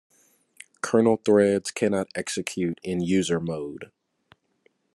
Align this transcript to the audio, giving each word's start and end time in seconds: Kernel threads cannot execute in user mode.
Kernel 0.81 1.17
threads 1.17 1.69
cannot 1.69 2.07
execute 2.15 2.79
in 2.81 3.01
user 3.01 3.39
mode. 3.39 3.91